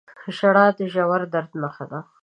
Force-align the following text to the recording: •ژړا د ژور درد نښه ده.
•ژړا 0.37 0.65
د 0.77 0.79
ژور 0.93 1.21
درد 1.33 1.51
نښه 1.61 1.85
ده. 1.91 1.99